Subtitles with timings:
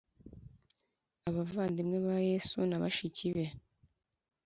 [1.29, 3.45] Abavandimwe ba yesu na bashiki be